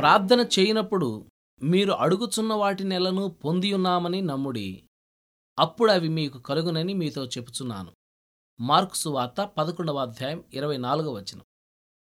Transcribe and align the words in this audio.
ప్రార్థన 0.00 0.46
చేయనప్పుడు 0.58 1.30
మీరు 1.62 1.92
అడుగుచున్న 1.92 2.52
వాటి 2.52 2.84
నెలను 2.84 3.28
పొందియున్నామని 3.28 4.20
నమ్ముడి 4.20 4.84
అప్పుడు 5.58 5.92
అవి 5.92 6.08
మీకు 6.08 6.38
కలుగునని 6.38 6.94
మీతో 6.94 7.26
చెప్పుచున్నాను. 7.26 7.92
మార్క్సు 8.60 9.08
వార్త 9.08 9.40
పదకొండవ 9.58 9.98
అధ్యాయం 9.98 10.44
ఇరవై 10.54 10.76
నాలుగవ 10.76 11.12
వచనం. 11.12 11.42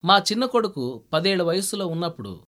మా 0.06 0.18
చిన్న 0.20 0.46
కొడుకు 0.46 1.06
పదేళ్ళ 1.14 1.44
వయస్సులో 1.44 1.88
ఉన్నప్పుడు 1.88 2.46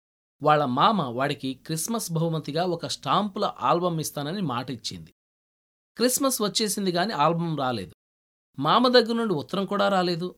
వాళ్ళ 0.44 0.66
మామ 0.66 1.02
వాడికి 1.02 1.54
క్రిస్మస్ 1.54 2.12
బహుమతిగా 2.12 2.66
ఒక 2.66 2.88
స్టాంపుల 2.88 3.54
ఆల్బమ్ 3.60 4.00
ఇస్తానని 4.00 4.42
మాట 4.42 4.70
ఇచ్చింది 4.72 5.14
క్రిస్మస్ 5.98 6.42
వచ్చేసింది 6.42 6.92
గాని 6.92 7.14
ఆల్బం 7.14 7.58
రాలేదు. 7.58 7.92
మామ 8.60 8.88
దగ్గర 8.88 9.14
నుండి 9.14 9.34
ఉత్తరం 9.34 9.66
కూడా 9.66 9.88
రాలేదు. 9.88 10.36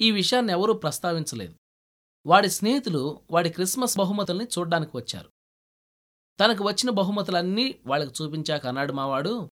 ఈ 0.00 0.10
విషయాన్ని 0.10 0.52
ఎవరూ 0.52 0.72
ప్రస్తావించలేదు. 0.72 1.54
వాడి 2.26 2.50
స్నేహితులు 2.50 3.20
వాడి 3.30 3.50
క్రిస్మస్ 3.50 3.98
బహుమతుల్ని 3.98 4.44
చూడ్డానికి 4.44 4.96
వచ్చారు. 4.96 5.30
తనకు 6.40 6.64
వచ్చిన 6.64 6.90
బహుమతులన్నీ 6.90 7.80
వాళ్ళకి 7.86 8.22
చూపించాక 8.22 8.66
అన్నాడు 8.66 8.92
మావాడు 8.92 9.50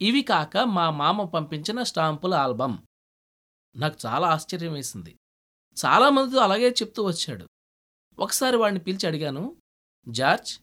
ఇవి 0.00 0.22
కాక 0.22 0.56
మా 0.58 0.90
మామ 0.90 1.24
పంపించిన 1.24 1.82
స్టాంపుల 1.82 2.34
ఆల్బం 2.34 2.86
నాకు 3.76 3.96
చాలా 4.06 4.28
ఆశ్చర్యం 4.28 4.72
వేసింది. 4.72 5.18
చాలామందితో 5.84 6.40
అలాగే 6.40 6.70
చెప్తూ 6.70 7.04
వచ్చాడు. 7.04 7.48
ఒకసారి 8.18 8.56
వాడిని 8.56 8.80
పిలిచి 8.80 9.06
అడిగాను 9.06 9.56
జార్జ్ 10.08 10.60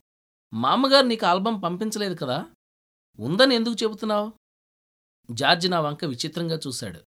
మామగారు 0.54 1.06
నీకు 1.06 1.26
ఆల్బం 1.26 1.60
పంపించలేదు 1.60 2.16
కదా? 2.16 2.52
ఉందని 3.20 3.56
ఎందుకు 3.56 3.84
చెబుతున్నావు? 3.84 4.34
జార్జ్ 5.32 5.72
నా 5.72 5.80
వంక 5.80 6.06
విచిత్రంగా 6.06 6.60
చూశాడు. 6.68 7.04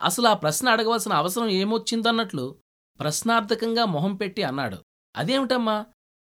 అసలు 0.00 0.28
ఆ 0.28 0.34
ప్రశ్న 0.34 0.68
అడగవలసిన 0.68 1.12
అవసరం 1.12 1.48
ఏమొచ్చిందన్నట్లు 1.48 2.59
ప్రశ్నార్థకంగా 3.00 3.84
మొహం 3.84 4.14
పెట్టి 4.14 4.42
అన్నాడు. 4.42 4.84
అదేమిటమ్మా? 5.16 5.86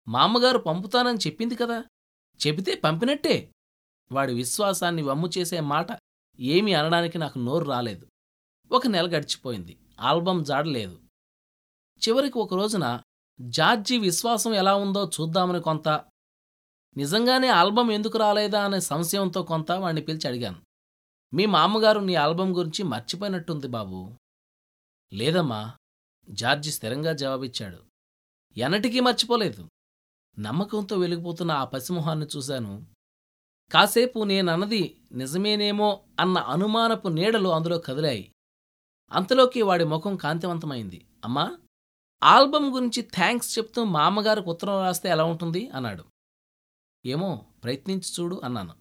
మామగారు 0.09 0.59
పంపుతానని 0.59 1.19
చెప్పింది 1.19 1.55
కదా? 1.55 1.85
చెబితే 2.47 2.75
పంపినట్టే. 2.75 3.53
వాడి 4.13 4.35
విశ్వాసాన్ని 4.35 5.03
వమ్ము 5.03 5.31
చేసే 5.39 5.61
మాట 5.61 5.87
ఏమీ 6.41 6.73
అనడానికి 6.73 7.19
నాకు 7.19 7.39
నోరు 7.39 7.65
రాలేదు. 7.65 8.09
ఒక 8.73 8.87
నెల 8.87 9.07
గడిచిపోయింది. 9.07 9.79
ఆల్బం 10.01 10.43
జాడలేదు 10.43 11.01
చివరికి 12.09 12.39
ఒక 12.39 12.55
రోజున 12.55 13.01
జార్జి 13.41 13.99
విశ్వాసం 13.99 14.55
ఎలా 14.55 14.75
ఉందో 14.75 15.11
చూద్దామని 15.21 15.61
కొంత 15.61 15.89
నిజంగానే 16.97 17.49
ఆల్బం 17.49 17.91
ఎందుకు 17.91 18.19
రాలేదా? 18.19 18.65
అనే 18.65 18.81
సంశయంతో 18.81 19.43
కొంత 19.43 19.73
వాణ్ణి 19.73 20.03
పిలిచి 20.03 20.29
అడిగాను. 20.29 20.63
మీ 21.35 21.47
మామగారు 21.47 22.01
నీ 22.01 22.15
ఆల్బం 22.15 22.57
గురించి 22.57 22.83
మర్చిపోయినట్టుంది 22.83 23.69
బాబూ. 23.69 24.13
లేదమ్మా. 25.13 25.77
జార్జి 26.31 26.71
స్థిరంగా 26.71 27.13
జవాబిచ్చాడు. 27.13 27.79
ఎన్నటికీ 28.57 29.01
మర్చిపోలేదు. 29.01 29.69
నమ్మకంతో 30.39 30.97
వెలిగిపోతున్న 30.97 31.53
ఆ 31.53 31.65
పసిమొహాన్ని 31.65 32.27
చూశాను. 32.37 32.87
కాసేపు 33.73 34.25
నేనన్నది 34.25 35.01
నిజమేనేమో 35.13 36.05
అన్న 36.21 36.39
అనుమానపు 36.39 37.09
నీడలు 37.09 37.49
అందులో 37.49 37.79
కదిలాయి. 37.79 38.33
అంతలోకి 39.13 39.63
వాడి 39.63 39.85
ముఖం 39.85 40.17
కాంతివంతమైంది. 40.17 41.07
అమ్మా 41.25 41.59
ఆల్బం 42.23 42.75
గురించి 42.75 43.03
థ్యాంక్స్ 43.03 43.59
చెప్తూ 43.59 43.85
మా 43.85 44.07
అమ్మగారికి 44.07 44.49
ఉత్తరం 44.49 44.81
రాస్తే 44.81 45.09
ఎలా 45.09 45.25
ఉంటుంది? 45.25 45.71
అన్నాడు. 45.71 46.05
ఏమో 47.07 47.47
ప్రయత్నించి 47.65 48.23
చూడు 48.23 48.41
అన్నాను. 48.45 48.75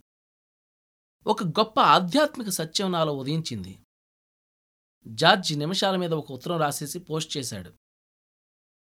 ఒక 1.28 1.44
గొప్ప 1.44 1.80
ఆధ్యాత్మిక 1.80 2.50
సత్యం 2.50 2.92
నాలో 2.92 3.14
ఉదయించింది. 3.14 3.80
జార్జ్ 5.08 5.58
నిమిషాల 5.58 5.96
మీద 5.96 6.14
ఒక 6.14 6.32
ఉత్తరం 6.32 6.60
రాసేసి 6.60 7.00
పోస్ట్ 7.00 7.38
చేశాడు. 7.38 7.74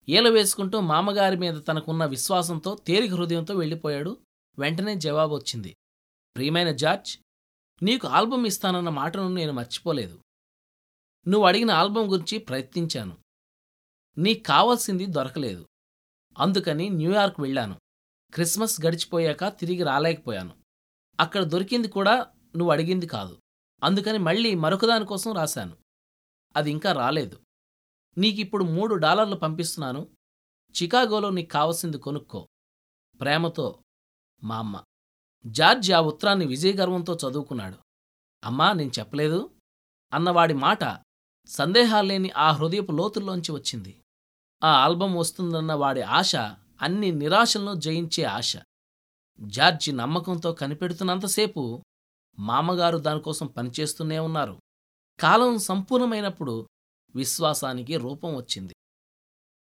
ఏలు 0.08 0.30
వేసుకుంటూ 0.30 0.80
మామగారి 0.80 1.36
మీద 1.36 1.62
తనకున్న 1.68 2.04
విశ్వాసంతో 2.04 2.74
తేలిక 2.74 3.12
హృదయంతో 3.12 3.54
వెళ్ళిపోయాడు. 3.54 4.18
వెంటనే 4.58 4.94
జవాబు 4.94 5.34
వచ్చింది. 5.34 5.76
ప్రియమైన 6.36 6.72
జార్జ్ 6.72 7.18
నీకు 7.82 8.08
ఆల్బం 8.08 8.44
ఇస్తానన్న 8.44 8.88
మాటను 8.88 9.28
నేను 9.28 9.52
మర్చిపోలేదు. 9.52 10.20
నువ్వు 11.28 11.48
అడిగిన 11.48 11.70
ఆల్బం 11.70 12.12
గురించి 12.12 12.38
ప్రయత్నించాను. 12.38 13.16
నీకు 14.18 14.42
కావాల్సింది 14.42 15.06
దొరకలేదు. 15.06 15.66
అందుకని 16.38 16.88
న్యూయార్క్ 16.88 17.40
వెళ్ళాను. 17.40 17.80
క్రిస్మస్ 18.34 18.80
గడిచిపోయాక 18.80 19.44
తిరిగి 19.44 19.82
రాలేకపోయాను. 19.82 20.56
అక్కడ 21.20 21.42
దొరికింది 21.42 21.88
కూడా 21.88 22.14
నువ్వు 22.56 22.70
అడిగింది 22.70 23.06
కాదు. 23.06 23.38
అందుకని 23.84 24.18
మళ్ళీ 24.18 24.54
మరొకదానికోసం 24.54 25.32
రాశాను. 25.32 25.76
అది 26.58 26.70
ఇంకా 26.70 26.92
రాలేదు. 26.92 27.40
నీకిప్పుడు 28.18 28.64
మూడు 28.64 28.94
డాలర్లు 28.94 29.36
పంపిస్తున్నాను. 29.36 30.08
చికాగోలో 30.82 31.30
నీకు 31.30 31.48
కావలసింది 31.48 31.98
కొనుక్కో. 31.98 32.48
ప్రేమతో 33.20 33.82
మా 34.42 34.58
అమ్మ. 34.58 34.82
జార్జ్ 35.46 35.92
ఆ 35.92 36.00
ఉత్తరాన్ని 36.00 36.46
విజయగర్వంతో 36.46 37.14
చదువుకున్నాడు. 37.14 37.76
అమ్మా 38.44 38.72
నేను 38.72 38.90
చెప్పలేదు? 38.98 39.50
అన్నవాడి 40.12 40.54
మాట 40.54 41.02
సందేహాల్లేని 41.46 42.30
ఆ 42.30 42.52
హృదయపు 42.52 42.92
లోతుల్లోంచి 42.92 43.52
వచ్చింది. 43.52 44.02
ఆ 44.64 44.72
ఆల్బం 44.72 45.14
వస్తుందన్న 45.14 45.72
వాడి 45.72 46.00
ఆశ 46.00 46.36
అన్ని 46.82 47.12
నిరాశలను 47.12 47.74
జయించే 47.74 48.24
ఆశ. 48.24 48.56
జార్జి 49.40 49.92
నమ్మకంతో 49.92 50.52
కనిపెడుతున్నంతసేపు 50.52 51.82
మామగారు 52.38 52.98
దానికోసం 52.98 53.46
పనిచేస్తూనే 53.46 54.18
ఉన్నారు. 54.18 54.60
కాలం 55.20 55.58
సంపూర్ణమైనప్పుడు 55.58 56.68
విశ్వాసానికి 57.14 57.96
రూపం 57.96 58.36
వచ్చింది. 58.36 58.74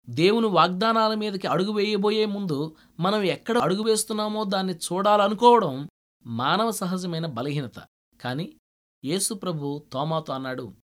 దేవుని 0.09 0.47
వాగ్దానాల 0.47 1.15
మీదకి 1.15 1.47
అడుగు 1.47 1.73
వేయబోయే 1.73 2.27
ముందు 2.27 2.77
మనం 3.01 3.23
ఎక్కడ 3.23 3.59
అడుగు 3.59 3.83
వేస్తున్నామో 3.83 4.45
దాన్ని 4.45 4.75
చూడాలనుకోవడం 4.75 5.89
మానవ 6.27 6.71
సహజమైన 6.71 7.27
బలహీనత. 7.27 7.79
కాని 8.21 8.57
యేసుప్రభు 9.05 9.83
తోమాతో 9.93 10.33
అన్నాడు 10.33 10.75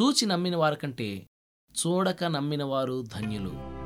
చూచి 0.00 0.26
నమ్మిన 0.26 0.56
వారికంటే 0.56 1.26
చూడక 1.86 2.24
నమ్మినవారు 2.24 3.02
ధన్యులు. 3.02 3.77